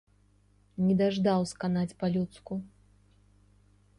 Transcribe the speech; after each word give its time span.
Не 0.85 0.95
даждаў 1.01 1.45
сканаць 1.51 1.97
па-людску. 2.01 2.53